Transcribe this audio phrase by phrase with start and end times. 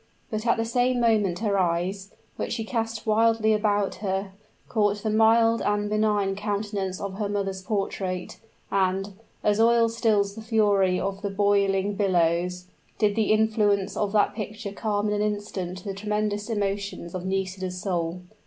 [0.31, 4.31] But at the same moment her eyes, which she cast wildly about her,
[4.67, 8.39] caught the mild and benign countenance of her mother's portrait;
[8.71, 12.65] and, as oil stills the fury of the boiling billows,
[12.97, 17.79] did the influence of that picture calm in an instant the tremendous emotions of Nisida's
[17.79, 18.21] soul.